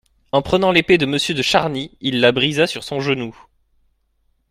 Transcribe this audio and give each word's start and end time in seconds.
Et 0.33 0.39
prenant 0.43 0.71
l'épée 0.71 0.97
de 0.97 1.05
Monsieur 1.05 1.35
de 1.35 1.43
Charny, 1.43 1.91
il 2.01 2.21
la 2.21 2.31
brisa 2.31 2.65
sur 2.65 2.83
son 2.83 3.01
genou. 3.01 3.37